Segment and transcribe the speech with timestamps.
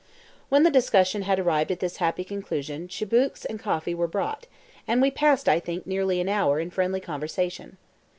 [0.49, 4.47] When the discussion had arrived at this happy conclusion tchibouques and coffee were brought,
[4.87, 7.77] and we passed, I think, nearly an hour in friendly conversation.